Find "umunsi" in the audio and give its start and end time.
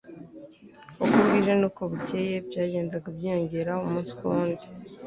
3.85-4.11